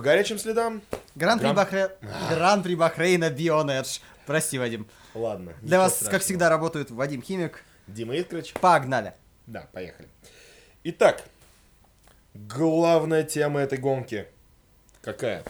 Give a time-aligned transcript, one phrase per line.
[0.00, 0.80] По горячим следам.
[1.14, 1.90] Гран-при Гран- Бахре...
[2.30, 3.98] Гран-при Бахрейна Бион Эдж.
[4.24, 4.88] Прости, Вадим.
[5.12, 5.52] Ладно.
[5.60, 6.12] Для вас, страшного.
[6.12, 7.62] как всегда, работают Вадим Химик.
[7.86, 8.54] Дима Искрич.
[8.54, 9.12] Погнали.
[9.46, 10.08] Да, поехали.
[10.84, 11.22] Итак,
[12.32, 14.26] главная тема этой гонки.
[15.02, 15.44] Какая?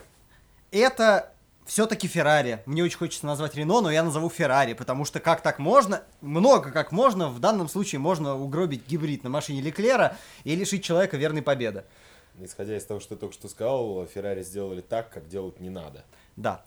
[0.72, 1.32] Это
[1.64, 2.60] все-таки Феррари.
[2.66, 6.72] Мне очень хочется назвать Рено, но я назову Феррари, потому что как так можно, много
[6.72, 11.42] как можно, в данном случае можно угробить гибрид на машине Леклера и лишить человека верной
[11.42, 11.84] победы.
[12.44, 16.04] Исходя из того, что ты только что сказал, Феррари сделали так, как делать не надо.
[16.36, 16.62] Да.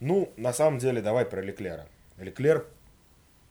[0.00, 1.86] Ну, на самом деле, давай про Леклера.
[2.18, 2.66] Леклер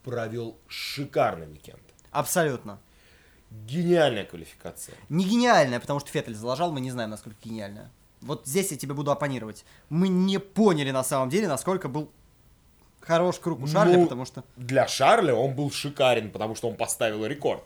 [0.03, 1.81] провел шикарный уикенд.
[2.11, 2.79] Абсолютно.
[3.51, 4.95] Гениальная квалификация.
[5.09, 7.89] Не гениальная, потому что Феттель залажал, мы не знаем, насколько гениальная.
[8.21, 9.65] Вот здесь я тебе буду оппонировать.
[9.89, 12.09] Мы не поняли на самом деле, насколько был
[13.01, 16.75] хорош круг у Шарля, Ну, потому что Для Шарля он был шикарен, потому что он
[16.75, 17.63] поставил рекорд.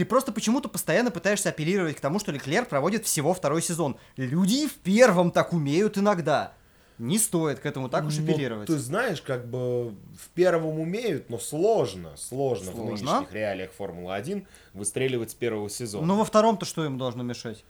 [0.00, 3.98] Ты просто почему-то постоянно пытаешься апеллировать к тому, что Леклер проводит всего второй сезон.
[4.16, 6.54] Люди в первом так умеют иногда.
[6.96, 8.66] Не стоит к этому так уж Ну, апеллировать.
[8.66, 12.94] ты знаешь, как бы в первом умеют, но сложно, сложно, в Сложно.
[13.18, 16.06] нынешних реалиях Формулы-1 выстреливать с первого сезона.
[16.06, 17.62] Но во втором-то что им должно мешать?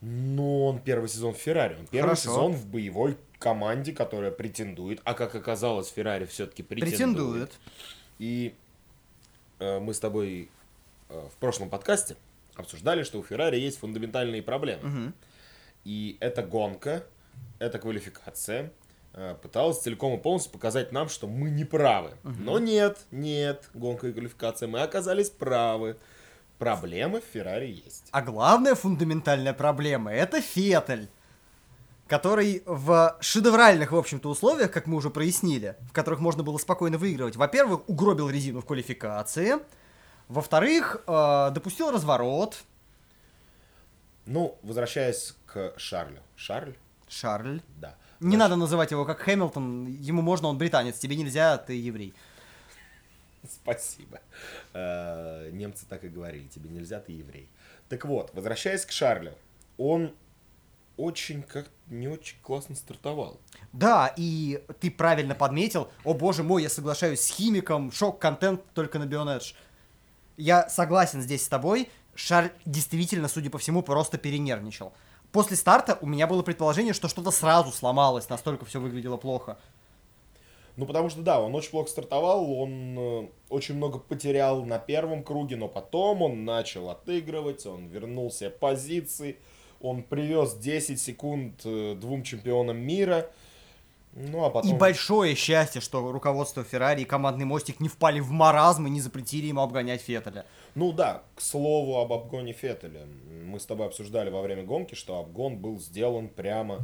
[0.00, 1.74] Ну, он первый сезон в Феррари.
[1.80, 2.22] Он первый Хорошо.
[2.22, 5.00] сезон в боевой команде, которая претендует.
[5.02, 6.92] А как оказалось, Феррари все-таки претендует.
[6.98, 7.52] Претендует.
[8.20, 8.54] И
[9.58, 10.48] э, мы с тобой
[11.12, 12.16] в прошлом подкасте
[12.54, 14.88] обсуждали, что у Феррари есть фундаментальные проблемы.
[14.88, 15.14] Мгм.
[15.84, 17.04] И эта гонка,
[17.58, 18.72] эта квалификация
[19.14, 22.12] э, пыталась целиком и полностью показать нам, что мы не правы.
[22.22, 25.96] Но нет, нет, гонка и квалификация, мы оказались правы.
[26.58, 28.04] Проблемы в Феррари есть.
[28.12, 31.08] А главная фундаментальная проблема это Феттель,
[32.06, 36.98] который в шедевральных, в общем-то, условиях, как мы уже прояснили, в которых можно было спокойно
[36.98, 39.56] выигрывать, во-первых, угробил резину в квалификации,
[40.32, 42.64] во-вторых, э, допустил разворот.
[44.24, 46.20] Ну, возвращаясь к Шарлю.
[46.36, 46.74] Шарль?
[47.08, 47.60] Шарль.
[47.76, 47.96] Да.
[48.20, 52.14] Не надо называть его как Хэмилтон, ему можно, он британец, тебе нельзя, ты еврей.
[53.50, 54.20] Спасибо.
[54.72, 57.48] Э, Немцы так и говорили, тебе нельзя, ты еврей.
[57.88, 59.34] Так вот, возвращаясь к Шарлю,
[59.76, 60.14] он
[60.96, 63.40] очень как не очень классно стартовал.
[63.72, 69.06] Да, и ты правильно подметил, о боже мой, я соглашаюсь с химиком, шок-контент только на
[69.06, 69.52] Бионедж.
[70.36, 74.92] Я согласен здесь с тобой, Шарль действительно, судя по всему, просто перенервничал.
[75.30, 79.58] После старта у меня было предположение, что что-то сразу сломалось, настолько все выглядело плохо.
[80.76, 85.22] Ну, потому что, да, он очень плохо стартовал, он э, очень много потерял на первом
[85.22, 89.38] круге, но потом он начал отыгрывать, он вернул себе позиции,
[89.82, 93.30] он привез 10 секунд э, двум чемпионам мира,
[94.14, 94.70] ну, а потом...
[94.70, 99.00] И большое счастье, что руководство Феррари и командный мостик не впали в маразм и не
[99.00, 100.44] запретили ему обгонять Феттеля.
[100.74, 103.06] Ну да, к слову об обгоне Феттеля.
[103.44, 106.80] Мы с тобой обсуждали во время гонки, что обгон был сделан прямо...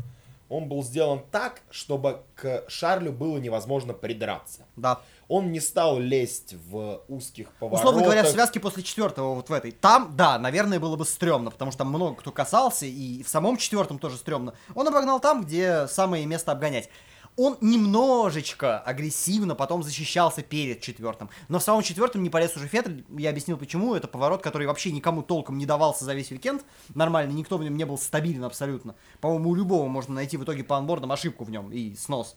[0.50, 4.65] Он был сделан так, чтобы к Шарлю было невозможно придраться.
[4.77, 5.03] Да.
[5.28, 7.84] Он не стал лезть в узких поворотах.
[7.84, 9.72] Условно говоря, в связке после четвертого вот в этой.
[9.72, 13.59] Там, да, наверное, было бы стрёмно, потому что там много кто касался, и в самом
[13.59, 14.55] четвертом тоже стрёмно.
[14.75, 16.89] Он обогнал там, где самое место обгонять.
[17.38, 21.31] Он немножечко агрессивно потом защищался перед четвертым.
[21.47, 23.04] Но в самом четвертом не полез уже Феттель.
[23.16, 23.94] Я объяснил почему.
[23.94, 26.65] Это поворот, который вообще никому толком не давался за весь уикенд.
[26.97, 28.97] Нормально, никто в нем не был стабилен абсолютно.
[29.21, 32.34] По-моему, у любого можно найти в итоге по анбордам ошибку в нем и снос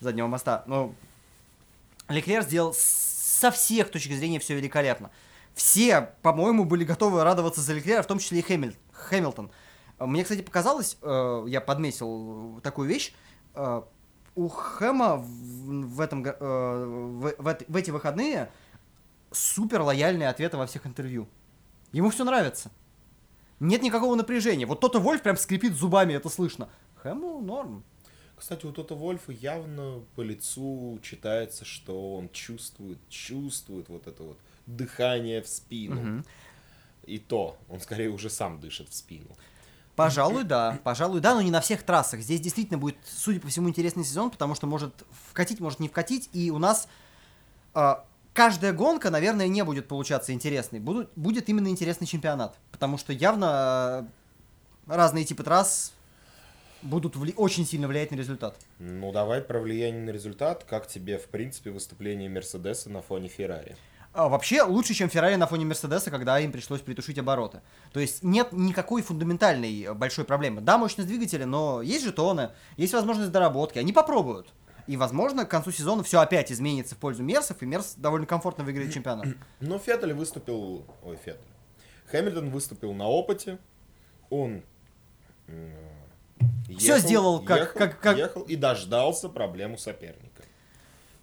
[0.00, 0.64] заднего моста.
[0.66, 0.94] Но
[2.08, 5.10] Леклер сделал со всех точек зрения все великолепно.
[5.52, 9.50] Все, по-моему, были готовы радоваться за Леклера, в том числе и Хэмиль- Хэмилтон.
[9.98, 13.12] Мне, кстати, показалось, э, я подметил такую вещь,
[13.54, 13.82] э,
[14.38, 18.50] у Хэма в, в этом, э, в, в в эти выходные
[19.32, 21.26] супер лояльные ответы во всех интервью.
[21.92, 22.70] Ему все нравится.
[23.58, 24.64] Нет никакого напряжения.
[24.64, 26.68] Вот тот Вольф прям скрипит зубами, это слышно.
[27.02, 27.82] Хэму норм.
[28.36, 34.38] Кстати, у Тота Вольфа явно по лицу читается, что он чувствует, чувствует вот это вот
[34.66, 36.00] дыхание в спину.
[36.00, 36.24] Мгм.
[37.06, 39.36] И то, он скорее уже сам дышит в спину.
[39.98, 40.78] Пожалуй, да.
[40.84, 42.20] Пожалуй, да, но не на всех трассах.
[42.20, 46.30] Здесь действительно будет, судя по всему, интересный сезон, потому что может вкатить, может не вкатить.
[46.32, 46.88] И у нас
[47.74, 47.94] э,
[48.32, 50.80] каждая гонка, наверное, не будет получаться интересной.
[50.80, 52.56] Будут, будет именно интересный чемпионат.
[52.70, 54.08] Потому что явно
[54.86, 55.92] э, разные типы трасс
[56.82, 58.56] будут вли- очень сильно влиять на результат.
[58.78, 60.64] Ну, давай про влияние на результат.
[60.64, 63.76] Как тебе, в принципе, выступление Мерседеса на фоне Феррари?
[64.14, 67.60] А, вообще лучше, чем Феррари на фоне Мерседеса, когда им пришлось притушить обороты.
[67.92, 70.60] То есть нет никакой фундаментальной э, большой проблемы.
[70.60, 73.78] Да, мощность двигателя, но есть жетоны, есть возможность доработки.
[73.78, 74.48] Они попробуют.
[74.86, 78.64] И, возможно, к концу сезона все опять изменится в пользу Мерсов, и Мерс довольно комфортно
[78.64, 79.26] выиграет чемпионат.
[79.60, 80.84] Но Феттель выступил...
[81.04, 81.42] Ой, Феттель.
[82.10, 83.58] Хэмилтон выступил на опыте.
[84.30, 84.62] Он
[86.68, 90.27] ехал- сделал как- ехал, как- как- ехал и дождался проблему соперника.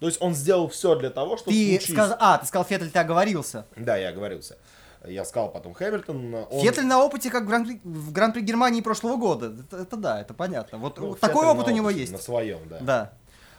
[0.00, 2.90] То есть он сделал все для того, чтобы Ты случись- сказал, а, ты сказал, Феттель,
[2.90, 3.66] ты оговорился.
[3.76, 4.58] Да, я оговорился.
[5.06, 6.34] Я сказал потом Хэмилтон.
[6.50, 6.60] Он...
[6.62, 9.54] Феттель на опыте, как в Гран-при, в Гран-при Германии прошлого года.
[9.60, 10.78] Это, это да, это понятно.
[10.78, 12.12] Вот ну, такой Феттель опыт у него есть.
[12.12, 12.78] На своем, да.
[12.80, 13.12] Да.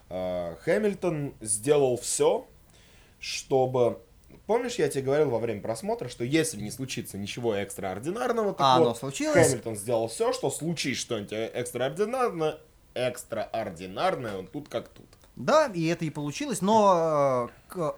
[0.09, 2.47] А, Хэмилтон сделал все,
[3.19, 4.01] чтобы...
[4.45, 8.79] Помнишь, я тебе говорил во время просмотра, что если не случится ничего экстраординарного, так А
[8.79, 9.35] вот, случилось?
[9.35, 12.57] Хэмилтон сделал все, что случись что-нибудь экстраординарное,
[12.93, 15.05] экстраординарное, он тут как тут.
[15.37, 17.95] Да, и это и получилось, но э, к-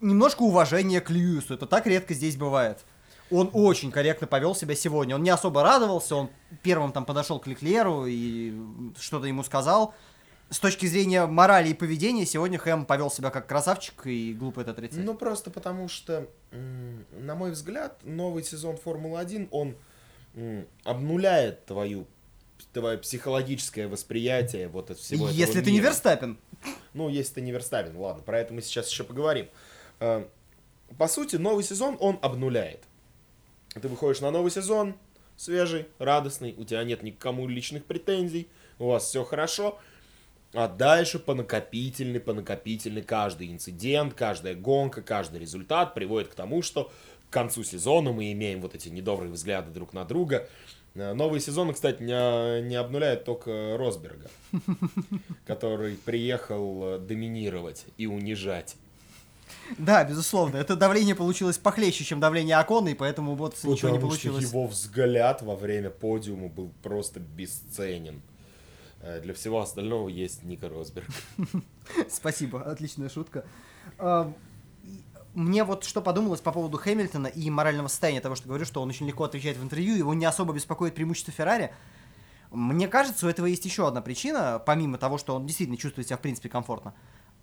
[0.00, 1.54] немножко уважения к Льюису.
[1.54, 2.84] Это так редко здесь бывает.
[3.30, 5.14] Он очень корректно повел себя сегодня.
[5.14, 6.30] Он не особо радовался, он
[6.62, 8.52] первым там подошел к Леклеру и
[8.98, 9.94] что-то ему сказал.
[10.50, 14.72] С точки зрения морали и поведения, сегодня Хэм повел себя как красавчик, и глупо это
[14.72, 15.02] отрицать.
[15.02, 19.74] Ну, просто потому что, на мой взгляд, новый сезон Формулы-1, он
[20.84, 22.06] обнуляет твою
[22.72, 25.90] твое психологическое восприятие вот от всего этого Если ты не мира.
[25.90, 26.38] Верстаппен.
[26.92, 29.48] Ну, если ты не Верстаппен, ладно, про это мы сейчас еще поговорим.
[30.00, 30.24] Э,
[30.98, 32.82] По сути, новый сезон он обнуляет.
[33.74, 34.94] Ты выходишь на новый сезон,
[35.36, 38.48] свежий, радостный, у тебя нет никому личных претензий,
[38.78, 39.78] у вас все хорошо,
[40.52, 46.62] а дальше по накопительной, по накопительной каждый инцидент, каждая гонка, каждый результат приводит к тому,
[46.62, 46.92] что
[47.28, 50.48] к концу сезона мы имеем вот эти недобрые взгляды друг на друга.
[50.94, 54.30] Э, Новые сезоны, кстати, не, не обнуляет только Росберга,
[55.46, 58.76] который приехал э, доминировать и унижать.
[59.78, 60.56] Да, безусловно.
[60.56, 64.44] Это давление получилось похлеще, чем давление Акона, и поэтому вот ничего не Потому что получилось.
[64.44, 68.22] его взгляд во время подиума был просто бесценен.
[69.00, 71.08] Э, Для всего остального есть Ника Росберг.
[72.10, 73.44] Спасибо, отличная шутка.
[75.34, 78.88] Мне вот что подумалось по поводу Хэмилтона и морального состояния того, что говорю, что он
[78.88, 81.74] очень легко отвечает в интервью, его не особо беспокоит преимущество Феррари.
[82.52, 86.18] Мне кажется, у этого есть еще одна причина, помимо того, что он действительно чувствует себя
[86.18, 86.94] в принципе комфортно.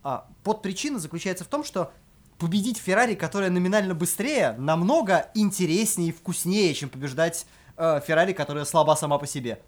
[0.03, 1.91] А, подпричина заключается в том, что
[2.37, 7.45] победить Феррари, которая номинально быстрее, намного интереснее и вкуснее, чем побеждать
[7.75, 9.61] э, Феррари, которая слаба сама по себе.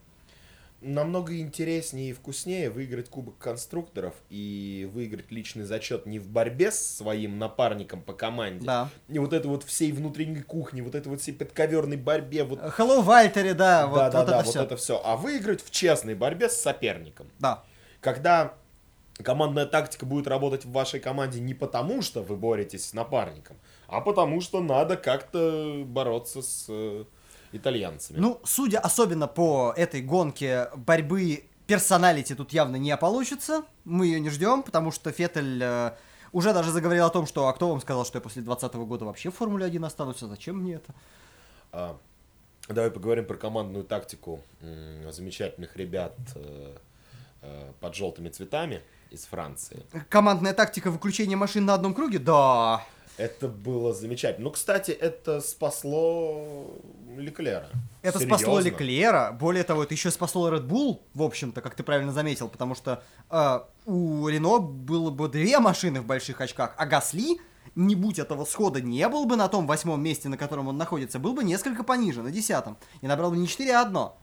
[0.83, 6.97] Намного интереснее и вкуснее выиграть Кубок конструкторов и выиграть личный зачет не в борьбе с
[6.97, 8.65] своим напарником по команде.
[8.65, 8.89] Да.
[9.07, 13.01] И вот это вот всей внутренней кухни, вот это вот всей подковерной борьбе, вот Hello,
[13.01, 14.63] Вальтере, да, вот, да, да, вот да, это вот все.
[14.63, 15.01] это все.
[15.03, 17.27] А выиграть в честной борьбе с соперником.
[17.39, 17.63] Да.
[18.01, 18.53] Когда
[19.21, 23.57] командная тактика будет работать в вашей команде не потому, что вы боретесь с напарником,
[23.88, 27.06] а потому что надо как-то бороться с э,
[27.54, 28.18] итальянцами.
[28.18, 33.64] Ну, судя особенно по этой гонке, борьбы персоналити тут явно не получится.
[33.86, 35.92] Мы ее не ждем, потому что Феттель э,
[36.32, 39.06] уже даже заговорил о том, что а кто вам сказал, что я после 2020 года
[39.06, 40.94] вообще в Формуле 1 останусь, а зачем мне это?
[41.72, 41.98] А,
[42.68, 46.76] давай поговорим про командную тактику м, замечательных ребят э,
[47.42, 49.86] э, под желтыми цветами из Франции.
[50.10, 52.20] Командная тактика выключения машин на одном круге?
[52.20, 52.84] Да.
[53.18, 54.45] Это было замечательно.
[54.45, 56.68] Ну, кстати, это спасло
[57.15, 57.69] Леклера.
[58.01, 58.69] Это спасло Серьезно.
[58.69, 59.38] Леклера.
[59.39, 63.04] Более того, это еще спасло Red Bull, в общем-то, как ты правильно заметил, потому что
[63.30, 67.39] э, у Рено было бы две машины в больших очках, а Гасли,
[67.75, 71.19] не будь этого схода, не был бы на том восьмом месте, на котором он находится,
[71.19, 74.18] был бы несколько пониже, на десятом, и набрал бы не 4, а одно,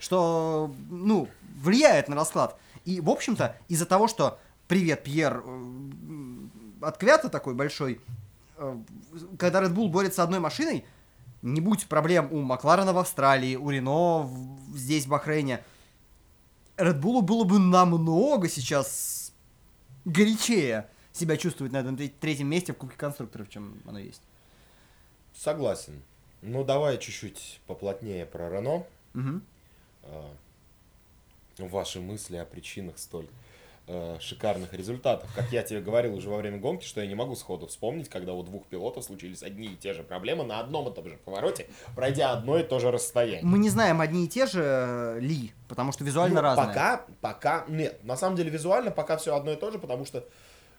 [0.00, 1.28] что, ну,
[1.60, 2.58] влияет на расклад.
[2.84, 8.00] И, в общем-то, из-за того, что привет, Пьер, э, от Квята такой большой,
[9.38, 10.84] когда Red Bull борется одной машиной,
[11.42, 15.62] не будь проблем у Макларена в Австралии, у Рено в- здесь, в Бахрейне,
[16.76, 19.32] Red Bull было бы намного сейчас
[20.04, 24.22] горячее себя чувствовать на этом тре- третьем месте в Кубке конструкторов, чем оно есть.
[25.36, 26.02] Согласен.
[26.42, 28.84] Ну, давай чуть-чуть поплотнее про Рено.
[30.04, 30.34] А,
[31.58, 33.28] ваши мысли о причинах столь
[33.86, 35.28] э, шикарных результатов.
[35.34, 38.32] Как я тебе говорил уже во время гонки, что я не могу сходу вспомнить, когда
[38.32, 41.66] у двух пилотов случились одни и те же проблемы на одном и том же повороте,
[41.94, 43.42] пройдя одно и то же расстояние.
[43.44, 46.66] Мы не знаем, одни и те же э, ли, потому что визуально Ну, разные.
[46.68, 50.24] Пока, пока, нет, на самом деле визуально пока все одно и то же, потому что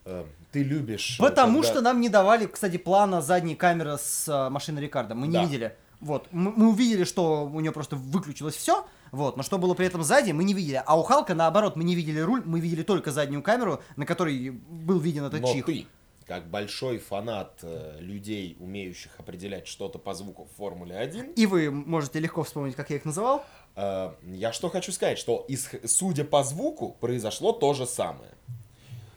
[0.05, 1.17] э, ты любишь...
[1.19, 5.15] Потому когда- что нам не давали, кстати, плана задней камеры с машины Рикардо.
[5.15, 5.43] Мы не Да.
[5.43, 5.75] видели.
[5.99, 6.27] Вот.
[6.31, 8.85] Мы, мы увидели, что у нее просто выключилось все.
[9.13, 9.37] Вот.
[9.37, 10.81] Но что было при этом сзади, мы не видели.
[10.85, 14.49] А у Халка, наоборот, мы не видели руль, мы видели только заднюю камеру, на которой
[14.49, 15.65] был виден этот Но чих.
[15.67, 15.85] ты,
[16.25, 21.69] как большой фанат э, людей, умеющих определять что-то по звуку в Формуле 1, И вы
[21.69, 23.45] можете легко вспомнить, как я их называл.
[23.75, 28.31] Э, Я что хочу сказать, что исх- судя по звуку, произошло то же самое.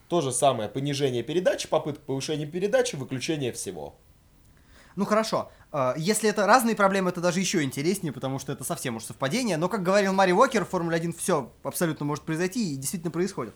[0.09, 3.97] То же самое понижение передачи, попытка повышения передачи, выключение всего.
[4.97, 8.97] Ну хорошо, э, если это разные проблемы, это даже еще интереснее, потому что это совсем
[8.97, 9.59] уж совпадение.
[9.59, 13.55] Но, как говорил Мари Уокер, в Формуле 1 все абсолютно может произойти и действительно происходит.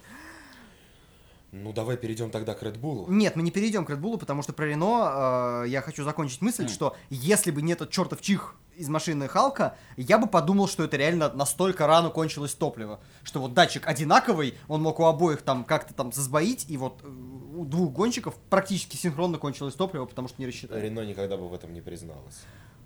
[1.53, 3.07] Ну, давай перейдем тогда к Bull.
[3.09, 6.69] Нет, мы не перейдем к Bull, потому что про Рено э, я хочу закончить мысль,
[6.69, 10.97] что если бы не этот чертов чих из машины Халка, я бы подумал, что это
[10.97, 13.01] реально настолько рано кончилось топливо.
[13.25, 17.09] Что вот датчик одинаковый, он мог у обоих там как-то там засбоить, и вот э,
[17.09, 20.81] у двух гонщиков практически синхронно кончилось топливо, потому что не рассчитали.
[20.81, 22.43] Рено никогда бы в этом не призналась.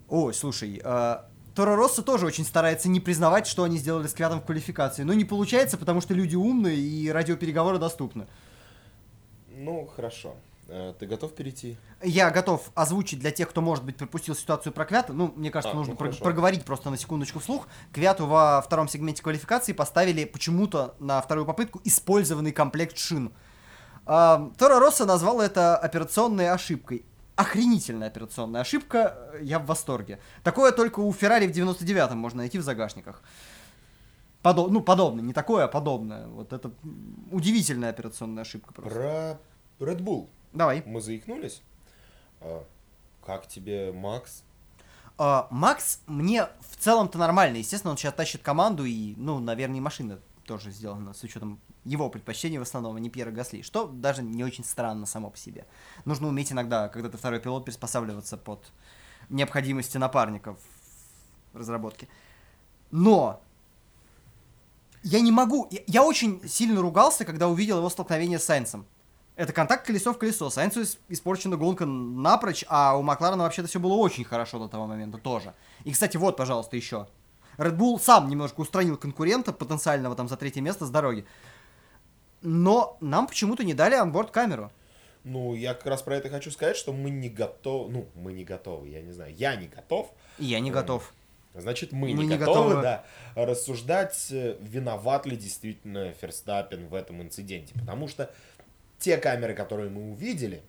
[0.09, 1.16] Ой, слушай, э,
[1.54, 5.02] Торо Россо тоже очень старается не признавать, что они сделали с Квятом в квалификации.
[5.02, 8.26] Но не получается, потому что люди умные и радиопереговоры доступны.
[9.57, 10.35] Ну, хорошо.
[10.69, 11.77] Э, Ты готов перейти?
[12.03, 15.13] Я готов озвучить для тех, кто, может быть, пропустил ситуацию про Квята.
[15.13, 17.69] Ну, мне кажется, А, нужно ну, про- проговорить просто на секундочку вслух.
[17.93, 23.33] Квяту во втором сегменте квалификации поставили почему-то на вторую попытку использованный комплект шин.
[24.07, 27.05] А, Торо Россо назвал это операционной ошибкой.
[27.37, 30.21] Охренительная операционная ошибка, я в восторге.
[30.45, 33.23] Такое только у Феррари в 99-м можно найти в загашниках.
[34.45, 36.27] Подо- ну, подобное, не такое, а подобное.
[36.29, 36.71] Вот это
[37.33, 38.93] удивительная операционная ошибка просто.
[39.79, 40.29] Про Red Bull.
[40.53, 40.83] Давай.
[40.85, 41.63] Мы заикнулись.
[42.43, 42.63] А,
[43.25, 44.45] Как тебе Макс?
[45.17, 47.57] А, Макс мне в целом-то нормально.
[47.57, 52.11] Естественно, он сейчас тащит команду, и, ну, наверное, и машина тоже сделана с учетом его
[52.11, 55.67] предпочтений в основном, а не Пьера Гасли, что даже не очень странно само по себе.
[56.05, 58.71] Нужно уметь иногда, когда ты второй пилот, приспосабливаться под
[59.31, 60.59] необходимости напарников
[61.55, 62.09] в разработке.
[62.91, 63.41] Но
[65.05, 65.69] я не могу...
[65.71, 68.85] Я, я очень сильно ругался, когда увидел его столкновение с Сайнсом.
[69.37, 70.51] Это контакт колесо в колесо.
[70.51, 74.87] Сайнсу ис- испорчена гонка напрочь, а у Макларена вообще-то все было очень хорошо до того
[74.87, 75.55] момента тоже.
[75.85, 77.07] И, кстати, вот, пожалуйста, еще.
[77.59, 81.25] Red Bull сам немножко устранил конкурента потенциального там за третье место с дороги.
[82.43, 84.71] Но нам почему-то не дали анборд-камеру.
[85.25, 87.91] Ну, я как раз про это хочу сказать, что мы не готовы.
[87.91, 89.35] Ну, мы не готовы, я не знаю.
[89.35, 90.13] Я не готов.
[90.39, 90.75] И я не М.
[90.75, 91.13] готов.
[91.55, 92.83] Значит, мы, Мы не, не готовы, готовы.
[92.83, 97.75] да, рассуждать, виноват ли действительно Ферстаппен в этом инциденте.
[97.79, 98.31] Потому что
[98.99, 100.63] те камеры, которые мы увидели,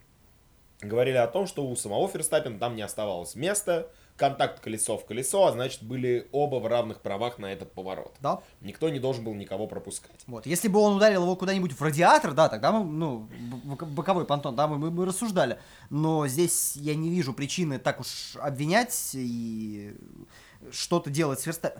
[0.81, 3.87] говорили о том, что у самого Ферстаппена там не оставалось места,
[4.17, 8.15] контакт колесо в колесо, а значит, были оба в равных правах на этот поворот.
[8.21, 8.41] Да?
[8.61, 10.21] Никто не должен был никого пропускать.
[10.27, 10.45] Вот.
[10.45, 13.27] Если бы он ударил его куда-нибудь в радиатор, да, тогда мы, ну,
[13.63, 15.59] боковой понтон, да, мы, мы, мы рассуждали.
[15.89, 19.95] Но здесь я не вижу причины так уж обвинять и
[20.71, 21.79] что-то делать с Верста-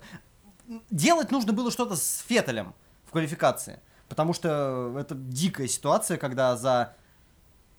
[0.90, 2.74] Делать нужно было что-то с Феттелем
[3.06, 3.80] в квалификации.
[4.10, 6.94] Потому что это дикая ситуация, когда за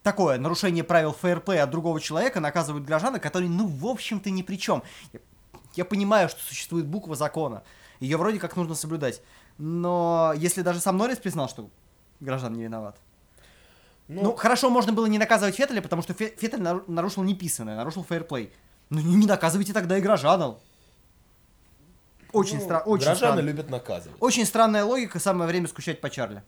[0.02, 4.56] такое нарушение правил фейерплея от другого человека наказывают горожана, который, ну, в общем-то, ни при
[4.56, 4.82] чем.
[5.74, 7.62] Я, понимаю, что существует буква закона.
[8.00, 9.20] Ее вроде как нужно соблюдать.
[9.58, 11.70] Но если даже сам Норрис признал, что
[12.20, 12.98] граждан не виноват.
[14.08, 18.04] Ну, хорошо, можно было не наказывать Феттеля, потому что Фе- Феттель нару- нарушил неписанное, нарушил
[18.04, 18.52] фейерплей.
[18.90, 20.58] Ну не не наказывайте тогда и гражданов.
[22.36, 23.40] Очень, Ну, стра- очень, странно.
[23.40, 24.18] любят наказывать.
[24.20, 26.42] очень странная логика, самое время скучать по Чарли.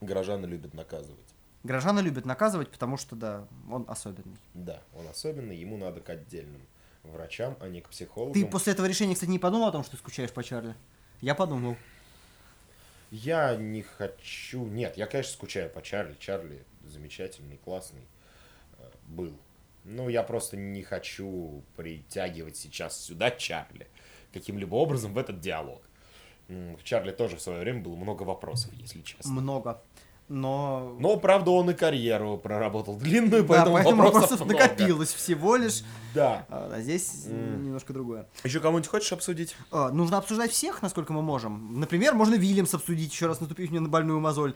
[0.00, 1.20] Горожаны любят наказывать.
[1.62, 4.38] Горожаны любят наказывать, потому что, да, он особенный.
[4.54, 6.62] Да, он особенный, ему надо к отдельным
[7.02, 8.32] врачам, а не к психологам.
[8.32, 10.74] Ты после этого решения, кстати, не подумал о том, что ты скучаешь по Чарли?
[11.20, 11.76] Я подумал.
[13.10, 14.64] Я не хочу...
[14.66, 16.16] Нет, я, конечно, скучаю по Чарли.
[16.18, 18.06] Чарли замечательный, классный
[18.78, 19.34] э, был.
[19.84, 23.86] Но я просто не хочу притягивать сейчас сюда Чарли
[24.32, 25.82] каким-либо образом в этот диалог.
[26.48, 29.30] К Чарли тоже в свое время было много вопросов, если честно.
[29.30, 29.80] Много.
[30.28, 30.96] Но...
[30.98, 34.62] Но, правда, он и карьеру проработал длинную, да, поэтому, поэтому вопросов, вопросов много.
[34.62, 35.82] накопилось всего лишь.
[36.14, 36.46] Да.
[36.48, 37.62] А а здесь М.
[37.64, 38.26] немножко другое.
[38.42, 39.54] Еще кого-нибудь хочешь обсудить?
[39.70, 41.78] А, нужно обсуждать всех, насколько мы можем.
[41.78, 44.54] Например, можно Вильямс обсудить, еще раз наступив мне на больную мозоль.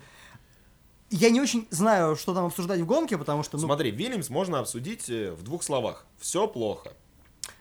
[1.11, 4.59] Я не очень знаю, что там обсуждать в гонке, потому что, ну, Смотри, Вильямс можно
[4.59, 6.05] обсудить э, в двух словах.
[6.19, 6.93] Все плохо.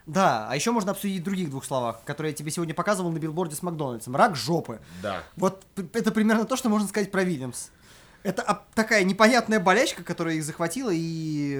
[0.06, 3.18] да, а еще можно обсудить в других двух словах, которые я тебе сегодня показывал на
[3.18, 4.16] билборде с Макдональдсом.
[4.16, 4.80] Рак жопы.
[5.02, 5.22] Да.
[5.36, 5.64] Вот
[5.94, 7.68] это примерно то, что можно сказать про Вильямс.
[8.22, 11.56] Это такая непонятная болячка, которая их захватила, и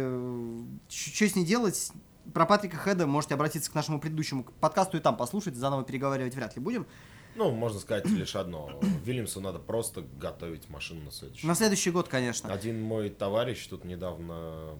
[0.88, 1.92] что с ней делать?
[2.34, 6.54] Про Патрика Хеда можете обратиться к нашему предыдущему подкасту и там послушать, заново переговаривать вряд
[6.56, 6.86] ли будем.
[7.38, 8.80] Ну, можно сказать лишь одно.
[9.04, 12.52] Вильямсу надо просто готовить машину на следующий На следующий год, конечно.
[12.52, 14.76] Один мой товарищ тут недавно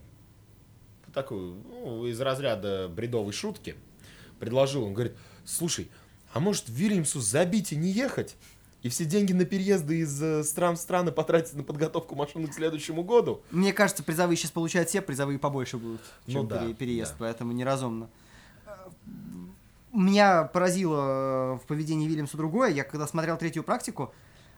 [1.14, 3.76] такую, ну, из разряда бредовой шутки
[4.40, 4.82] предложил.
[4.84, 5.88] Он говорит, слушай,
[6.32, 8.34] а может Вильямсу забить и не ехать?
[8.82, 12.54] И все деньги на переезды из э, стран в страны потратить на подготовку машины к
[12.54, 13.40] следующему году?
[13.52, 17.16] Мне кажется, призовые сейчас получают все, призовые побольше будут, чем Ну да, пере- переезд, да.
[17.20, 18.08] поэтому неразумно.
[19.92, 22.70] Меня поразило э, в поведении Вильямса другое.
[22.70, 24.12] Я когда смотрел третью практику,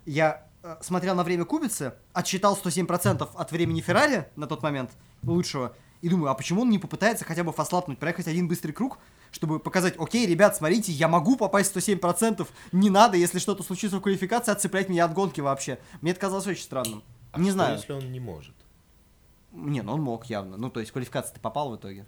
[0.05, 4.91] я э, смотрел на время Кубицы, отсчитал 107% от времени Феррари на тот момент,
[5.23, 8.99] лучшего, И думаю, а почему он не попытается хотя бы фаслапнуть, проехать один быстрый круг,
[9.31, 14.01] чтобы показать, окей, ребят, смотрите, я могу попасть 107%, не надо, если что-то случится в
[14.01, 15.79] квалификации, отцеплять меня от гонки вообще.
[16.01, 17.05] Мне это казалось очень странным.
[17.33, 17.77] А не что, знаю.
[17.77, 18.55] если он не может?
[19.53, 20.57] Не, ну он мог явно.
[20.57, 22.07] Ну, то есть, в квалификации ты попал в итоге.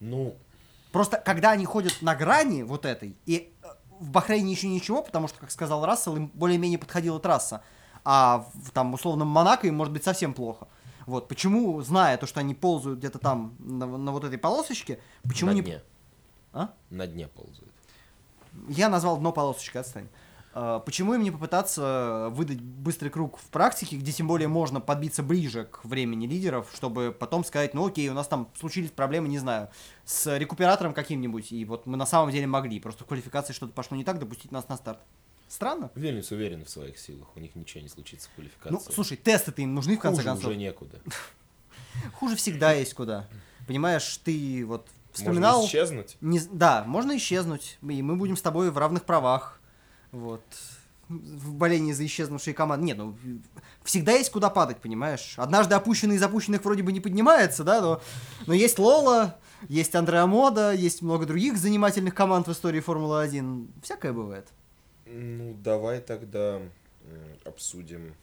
[0.00, 0.36] Ну,
[0.96, 3.66] Просто, когда они ходят на грани вот этой, и э,
[4.00, 7.62] в Бахрейне еще ничего, потому что, как сказал Рассел, им более-менее подходила трасса,
[8.02, 10.68] а в там условном Монако им может быть совсем плохо.
[11.04, 15.50] Вот, почему, зная то, что они ползают где-то там на, на вот этой полосочке, почему
[15.50, 15.60] на не...
[15.60, 15.82] дне.
[16.54, 16.70] А?
[16.88, 17.74] На дне ползает.
[18.66, 20.08] Я назвал дно полосочкой, отстань.
[20.86, 25.64] Почему им не попытаться выдать быстрый круг в практике, где тем более можно подбиться ближе
[25.64, 29.68] к времени лидеров, чтобы потом сказать, ну окей, у нас там случились проблемы, не знаю,
[30.06, 33.98] с рекуператором каким-нибудь, и вот мы на самом деле могли, просто в квалификации что-то пошло
[33.98, 34.98] не так, допустить нас на старт.
[35.46, 35.90] Странно?
[35.94, 38.72] Вильнюс уверен в своих силах, у них ничего не случится в квалификации.
[38.72, 40.46] Ну, слушай, тесты-то им нужны в конце Хуже концов.
[40.46, 41.00] уже некуда.
[42.14, 43.28] Хуже всегда есть куда.
[43.66, 45.66] Понимаешь, ты вот Можно вспоминал...
[45.66, 46.16] исчезнуть.
[46.22, 49.60] Не да, можно исчезнуть, и мы будем с тобой в равных правах.
[50.12, 50.42] Вот.
[51.08, 52.86] В болении за исчезнувшие команды.
[52.86, 53.16] Нет, ну,
[53.84, 55.34] всегда есть куда падать, понимаешь?
[55.36, 58.00] Однажды опущенный из опущенных вроде бы не поднимается, да, но,
[58.46, 59.36] но есть Лола,
[59.68, 63.68] есть Андреа Мода, есть много других занимательных команд в истории Формулы-1.
[63.82, 64.48] Всякое бывает.
[65.06, 66.60] Ну, давай тогда
[67.44, 68.14] обсудим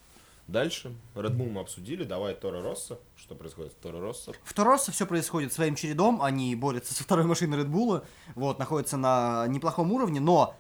[0.48, 0.94] дальше.
[1.16, 3.00] Red Bull мы обсудили, давай Торо Росса.
[3.16, 4.34] Что происходит в Торо Росса?
[4.44, 8.04] В Тороsso все происходит своим чередом, они борются со второй машиной Red Bull,
[8.36, 10.56] вот, находятся на неплохом уровне, но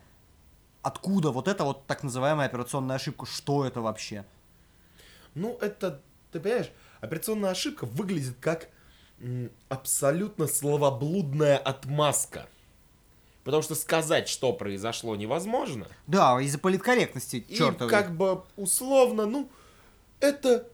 [0.84, 3.26] откуда вот эта вот так называемая операционная ошибка?
[3.26, 4.26] Что это вообще?
[5.34, 6.72] Ну, это, ты понимаешь,
[7.02, 8.70] операционная ошибка выглядит как
[9.70, 12.48] абсолютно словоблудная отмазка.
[13.44, 15.88] Потому что сказать, что произошло, невозможно.
[16.08, 17.90] Да, из-за политкорректности, И чертовой.
[17.92, 19.50] как бы условно, ну,
[20.20, 20.68] это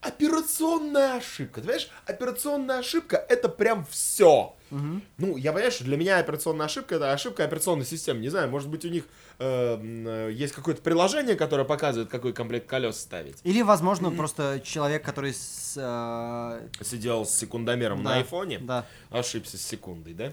[0.00, 1.60] операционная ошибка.
[1.60, 4.55] Ты понимаешь, операционная ошибка это прям все.
[4.70, 5.02] Мгм.
[5.18, 8.20] Ну, я понимаю, что для меня операционная ошибка это ошибка операционной системы.
[8.20, 9.04] Не знаю, может быть, у них
[9.38, 13.38] э, э, есть какое-то приложение, которое показывает, какой комплект колес ставить.
[13.44, 15.74] Или, возможно, просто человек, который с...
[15.76, 18.84] э, Сидел с секундомером да, на айфоне, Да.
[19.10, 20.32] ошибся с секундой, да?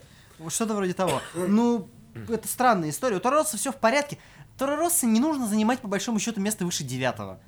[0.49, 1.21] Что-то вроде того.
[1.36, 1.88] Ну,
[2.27, 3.17] это странная история.
[3.17, 4.17] У Торороса все в порядке.
[4.58, 7.39] Торороса не нужно занимать, по большому счету, место выше девятого.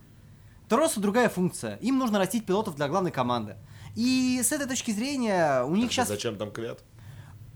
[0.70, 1.76] Тороросу другая функция.
[1.78, 3.56] Им нужно растить пилотов для главной команды.
[3.96, 6.08] И с этой точки зрения у них сейчас...
[6.08, 6.84] Зачем там квет?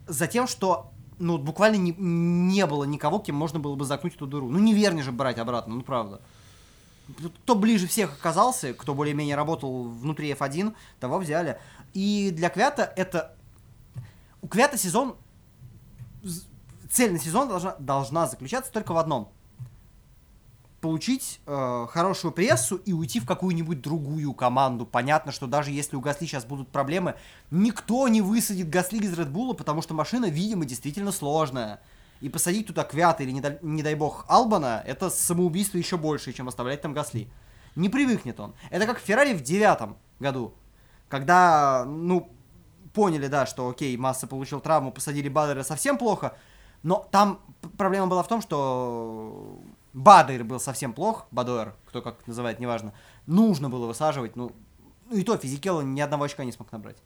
[0.09, 4.25] за тем, что ну, буквально не, не было никого, кем можно было бы закнуть эту
[4.27, 4.49] дыру.
[4.49, 6.21] Ну, не верни же брать обратно, ну, правда.
[7.43, 11.59] Кто ближе всех оказался, кто более-менее работал внутри F1, того взяли.
[11.93, 13.35] И для Квята это...
[14.41, 15.15] У Квята сезон...
[16.89, 19.31] Цель на сезон должна, должна заключаться только в одном.
[20.81, 24.85] Получить э, хорошую прессу и уйти в какую-нибудь другую команду.
[24.85, 27.15] Понятно, что даже если у Гасли сейчас будут проблемы,
[27.51, 31.81] никто не высадит Гасли из Редбула, потому что машина, видимо, действительно сложная.
[32.21, 36.31] И посадить туда Квята или, не, дай- не дай бог, Албана, это самоубийство еще больше,
[36.31, 37.29] чем оставлять там Гасли.
[37.75, 38.53] Не привыкнет он.
[38.69, 40.53] Это как Феррари в девятом году,
[41.07, 42.29] когда, ну,
[42.93, 46.35] поняли, да, что, окей, Масса получил травму, посадили Бадера совсем плохо,
[46.83, 47.39] но там
[47.77, 49.59] проблема была в том, что
[49.93, 52.93] Бадер был совсем плох, Бадуэр, кто как называет, неважно.
[53.25, 54.51] Нужно было высаживать, ну,
[55.09, 56.97] ну и то Физикелла ни одного очка не смог набрать.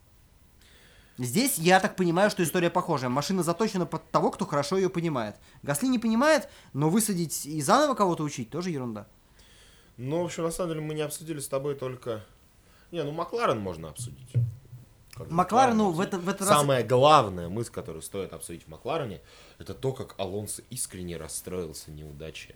[1.18, 3.10] Здесь я так понимаю, что история похожая.
[3.10, 5.36] Машина заточена под того, кто хорошо ее понимает.
[5.62, 9.08] Гасли не понимает, но высадить и заново кого-то учить тоже ерунда.
[9.98, 12.24] Ну, в общем, на самом деле мы не обсудили с тобой только...
[12.92, 14.34] Не, ну Макларен можно обсудить.
[15.14, 16.60] Как ну, в, это, в этот раз...
[16.60, 19.22] Самая главная мысль, которую стоит обсудить в Макларене,
[19.60, 22.56] это то, как Алонсо искренне расстроился неудаче.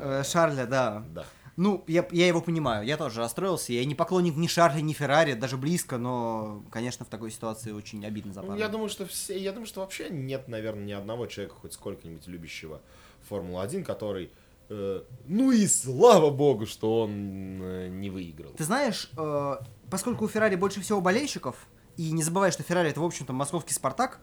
[0.00, 1.04] Э, Шарля, да.
[1.14, 1.24] Да.
[1.56, 3.72] Ну, я, я его понимаю, я тоже расстроился.
[3.74, 8.04] Я не поклонник ни Шарля, ни Феррари, даже близко, но, конечно, в такой ситуации очень
[8.06, 8.62] обидно за Ну, парня.
[8.62, 12.26] я думаю, что все, я думаю, что вообще нет, наверное, ни одного человека, хоть сколько-нибудь
[12.28, 12.80] любящего
[13.28, 14.30] Формулу-1, который,
[14.70, 18.52] э, ну и слава богу, что он э, не выиграл.
[18.52, 19.56] Ты знаешь, э,
[19.90, 21.56] поскольку у Феррари больше всего болельщиков,
[21.98, 24.20] и не забывай, что Феррари это, в общем-то, московский Спартак,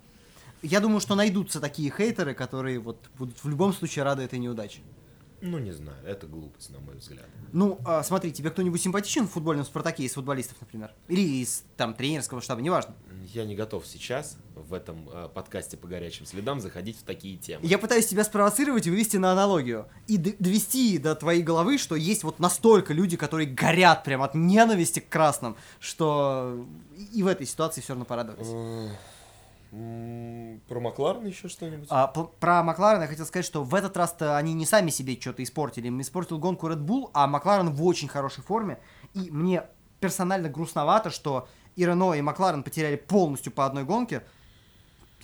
[0.63, 4.79] я думаю, что найдутся такие хейтеры, которые вот будут в любом случае рады этой неудаче.
[5.47, 7.25] Ну, не знаю, это глупость, на мой взгляд.
[7.53, 10.91] Ну, а, смотри, тебе кто-нибудь симпатичен в футбольном Спартаке из футболистов, например?
[11.07, 12.95] Или из, там, тренерского штаба, неважно.
[13.33, 17.65] Я не готов сейчас в этом э, подкасте по горячим следам заходить в такие темы.
[17.65, 19.87] Я пытаюсь тебя спровоцировать и вывести на аналогию.
[20.07, 24.99] И довести до твоей головы, что есть вот настолько люди, которые горят прям от ненависти
[24.99, 26.65] к красным, что
[27.13, 28.47] и в этой ситуации все равно порадовались.
[30.67, 31.87] Про Макларен еще что-нибудь?
[31.89, 35.41] А, про Макларен я хотел сказать, что в этот раз-то они не сами себе что-то
[35.41, 35.87] испортили.
[35.87, 38.79] Им испортил гонку Red Bull, а Макларен в очень хорошей форме.
[39.13, 39.63] И мне
[40.01, 44.23] персонально грустновато, что и Рено, и Макларен потеряли полностью по одной гонке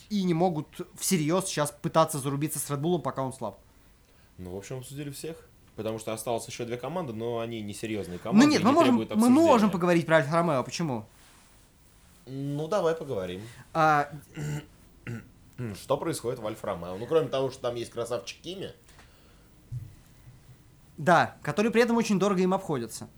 [0.08, 0.66] и не могут
[0.98, 3.58] всерьез сейчас пытаться зарубиться с Редбулом, пока он слаб.
[4.38, 5.36] Ну, в общем, обсудили всех.
[5.76, 8.46] Потому что осталось еще две команды, но они несерьезные команды.
[8.46, 10.62] ну нет, мы не можем, мы можем поговорить про Альфа Ромео.
[10.62, 11.04] Почему?
[12.26, 13.42] Ну, давай поговорим.
[13.72, 14.08] А,
[15.74, 16.76] Что происходит в Альфа?
[16.76, 18.72] Ну, кроме того, что там есть красавчик Кими.
[20.96, 23.08] да, которые при этом очень дорого им обходятся.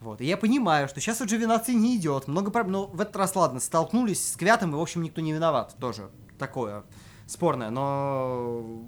[0.00, 0.20] Вот.
[0.20, 2.28] И я понимаю, что сейчас у Джовинаци не идет.
[2.28, 5.32] Много проб- Но в этот раз, ладно, столкнулись с Квятом, и, в общем, никто не
[5.32, 5.74] виноват.
[5.80, 6.84] Тоже такое
[7.26, 7.70] спорное.
[7.70, 8.84] Но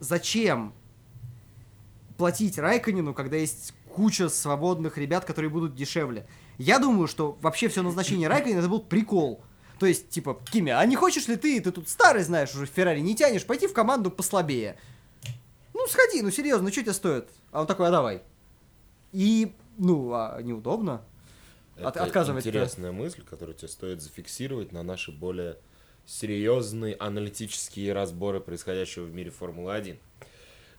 [0.00, 0.74] зачем
[2.18, 6.26] платить Райконину, когда есть куча свободных ребят, которые будут дешевле?
[6.58, 9.42] Я думаю, что вообще все назначение Райконина это был прикол.
[9.78, 12.70] То есть, типа, Кими, а не хочешь ли ты, ты тут старый знаешь, уже в
[12.70, 14.78] Феррари не тянешь, пойти в команду послабее?
[15.74, 17.28] Ну, сходи, ну серьезно, что тебе стоит?
[17.52, 18.22] А он такой, а давай.
[19.12, 21.02] И, ну, а неудобно.
[21.76, 22.48] От- Это отказывать-то.
[22.48, 25.58] интересная мысль, которую тебе стоит зафиксировать на наши более
[26.06, 29.98] серьезные аналитические разборы происходящего в мире Формулы-1.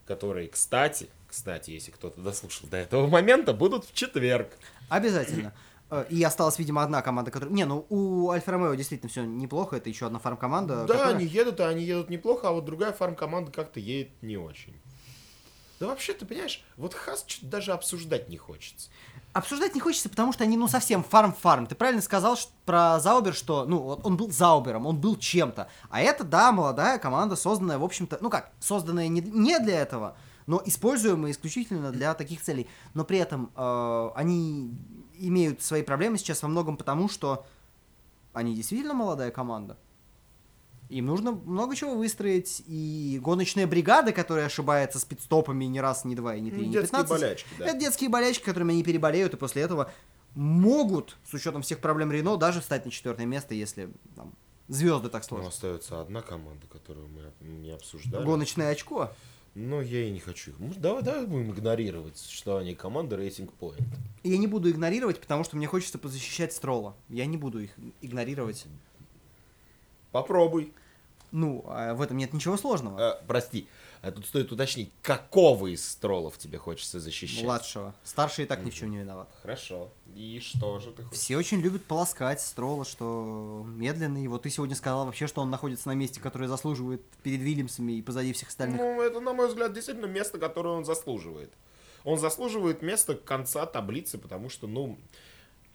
[0.08, 4.50] Которые, кстати, кстати, если кто-то дослушал до этого момента, будут в четверг.
[4.90, 5.54] Обязательно.
[5.90, 7.54] Э, И осталась, видимо, одна команда, которая...
[7.56, 10.86] Не, ну у Альфа Ромео действительно все неплохо, это еще одна фарм-команда.
[10.86, 14.38] Да, которая- они едут, и они едут неплохо, а вот другая фарм-команда как-то едет не
[14.38, 14.74] очень.
[15.80, 18.90] Да вообще, ты понимаешь, вот Хас что-то даже обсуждать не хочется.
[19.34, 21.68] Обсуждать не хочется, потому что они, ну, совсем фарм-фарм.
[21.68, 25.68] Ты правильно сказал что- про Заубер, что, ну, вот он был Заубером, он был чем-то.
[25.92, 30.18] А это, да, молодая команда, созданная, в общем-то, ну как, созданная не, не для этого,
[30.48, 32.68] но используемая исключительно для таких целей.
[32.96, 34.72] Но при этом э, они
[35.20, 37.46] имеют свои проблемы сейчас во многом потому, что
[38.34, 39.78] они действительно молодая команда.
[40.90, 46.16] Им нужно много чего выстроить, и гоночная бригада, которая ошибается с пидстопами не раз, не
[46.16, 47.66] два, и не три, не 15, болячки, да.
[47.66, 49.92] это детские болячки, которыми они переболеют, и после этого
[50.34, 54.34] могут, с учетом всех проблем Рено, даже встать на четвертое место, если там,
[54.70, 55.50] звезды так Но сложно.
[55.50, 58.24] остается одна команда, которую мы не обсуждали.
[58.24, 59.12] Гоночное очко.
[59.60, 60.60] Но я и не хочу их.
[60.60, 63.84] Может, давай, давай будем игнорировать существование команды Racing Point.
[64.24, 66.96] Я не буду игнорировать, потому что мне хочется позащищать Строла.
[67.10, 67.72] Я не буду их
[68.04, 68.68] игнорировать.
[70.12, 70.74] Попробуй.
[71.32, 72.98] Ну, а в этом нет ничего сложного.
[73.00, 73.68] А, прости,
[74.02, 77.44] а тут стоит уточнить, какого из стролов тебе хочется защищать?
[77.44, 77.96] Младшего.
[78.04, 79.30] Старший и так ни в чем не виноват.
[79.42, 79.90] Хорошо.
[80.16, 81.20] И что же ты хочешь?
[81.20, 84.28] Все очень любят полоскать Строла, что медленный.
[84.28, 88.02] Вот ты сегодня сказал вообще, что он находится на месте, которое заслуживает перед Вильямсами и
[88.02, 88.80] позади всех остальных.
[88.80, 91.52] Ну, это, на мой взгляд, действительно место, которое он заслуживает.
[92.04, 94.98] Он заслуживает места конца таблицы, потому что, ну,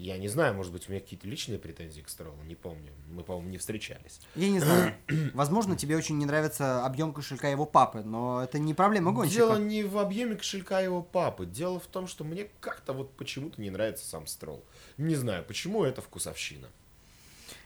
[0.03, 2.91] я не знаю, может быть, у меня какие-то личные претензии к Стролу, не помню.
[3.09, 4.21] Мы, по-моему, не встречались.
[4.35, 4.95] Я не знаю.
[5.33, 9.37] Возможно, тебе очень не нравится объем кошелька его папы, но это не проблема гонщика.
[9.37, 11.47] Дело не в объеме кошелька его папы.
[11.47, 14.65] Дело в том, что мне как-то вот почему-то не нравится сам Строл.
[14.99, 16.69] Не знаю, почему это вкусовщина.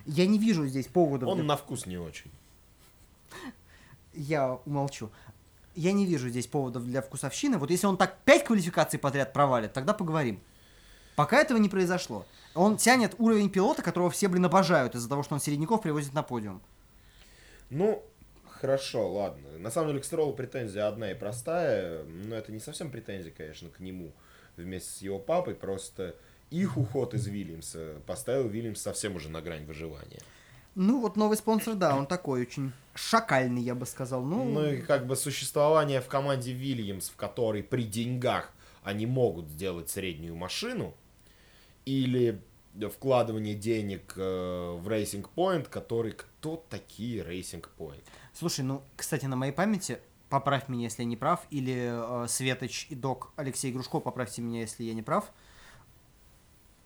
[0.04, 1.26] Я не вижу здесь повода.
[1.26, 2.30] Он на вкус не очень.
[4.12, 5.10] Я умолчу.
[5.74, 7.56] Я не вижу здесь поводов для вкусовщины.
[7.56, 10.40] Вот если он так пять квалификаций подряд провалит, тогда поговорим.
[11.16, 12.26] Пока этого не произошло.
[12.54, 16.22] Он тянет уровень пилота, которого все, блин, обожают из-за того, что он середняков привозит на
[16.22, 16.60] подиум.
[17.70, 18.04] Ну,
[18.48, 19.58] хорошо, ладно.
[19.58, 23.70] На самом деле к Стролу претензия одна и простая, но это не совсем претензия, конечно,
[23.70, 24.12] к нему
[24.56, 26.14] вместе с его папой, просто
[26.50, 30.20] их уход из Вильямса поставил Вильямс совсем уже на грань выживания.
[30.74, 34.22] Ну, вот новый спонсор, да, он такой очень шакальный, я бы сказал.
[34.22, 38.52] Ну, Ну и как бы существование в команде Вильямс, в которой при деньгах
[38.82, 40.94] они могут сделать среднюю машину,
[41.86, 42.42] или
[42.92, 48.02] вкладывание денег э, в Racing Point, который кто такие Racing Point?
[48.34, 52.88] Слушай, ну, кстати, на моей памяти, поправь меня, если я не прав, или э, Светоч
[52.90, 55.32] и док Алексей Грушко, поправьте меня, если я не прав.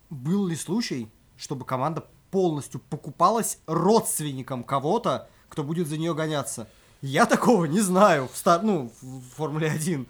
[0.09, 6.69] Был ли случай, чтобы команда полностью покупалась родственником кого-то, кто будет за нее гоняться?
[7.01, 8.61] Я такого не знаю в, стар...
[8.61, 10.05] ну, в Формуле 1.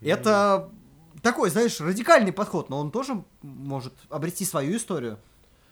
[0.00, 0.70] Это
[1.22, 5.18] такой, знаешь, радикальный подход, но он тоже может обрести свою историю.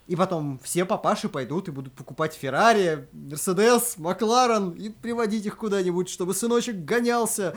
[0.07, 6.09] И потом все папаши пойдут и будут покупать Феррари, Мерседес, Макларен и приводить их куда-нибудь,
[6.09, 7.55] чтобы сыночек гонялся.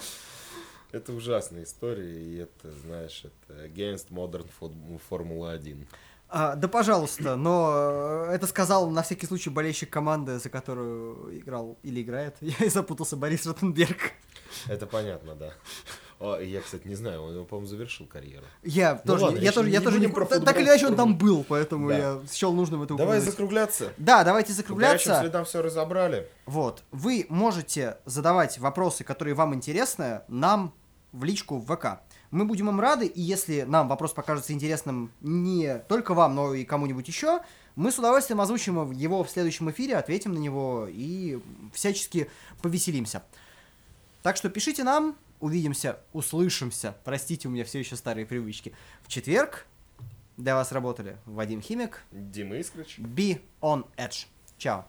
[0.92, 4.46] Это ужасная история, и это, знаешь, это against modern
[5.08, 5.88] Формула 1.
[6.34, 11.78] А, да, пожалуйста, но э, это сказал на всякий случай болельщик команды, за которую играл
[11.84, 12.36] или играет.
[12.42, 14.14] Я и запутался, Борис Ротенберг.
[14.68, 15.54] Это понятно, да.
[16.22, 18.46] О, я, кстати, не знаю, он, по-моему, завершил карьеру.
[18.62, 20.86] Я Ну тоже, ладно, я речь тоже, не я тоже не про так, или иначе
[20.86, 21.98] он там был, поэтому Да.
[21.98, 23.26] я счел нужным это Давай упомянуть.
[23.32, 23.92] закругляться.
[23.98, 25.20] Да, давайте По закругляться.
[25.20, 26.30] следам все разобрали.
[26.46, 30.76] Вот, вы можете задавать вопросы, которые вам интересны, нам
[31.12, 32.02] в личку в ВК.
[32.30, 36.64] Мы будем им рады, и если нам вопрос покажется интересным не только вам, но и
[36.66, 37.42] кому-нибудь еще,
[37.76, 41.40] Мы с удовольствием озвучим его в следующем эфире, ответим на него и
[41.74, 42.30] всячески
[42.62, 43.24] повеселимся.
[44.24, 46.96] Так что пишите нам, увидимся, услышимся.
[47.04, 48.74] Простите, у меня все еще старые привычки.
[49.04, 49.66] В четверг
[50.38, 53.00] для вас работали Вадим Химик, Дима Искрыч.
[53.00, 54.28] Be on Edge.
[54.58, 54.88] Чао.